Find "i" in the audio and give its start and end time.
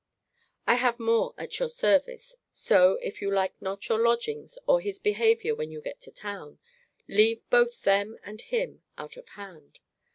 0.65-0.77